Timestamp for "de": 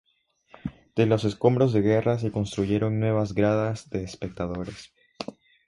0.95-1.05, 1.73-1.83, 3.91-4.03